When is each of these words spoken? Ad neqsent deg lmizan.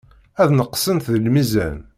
Ad 0.41 0.49
neqsent 0.57 1.05
deg 1.13 1.21
lmizan. 1.25 1.77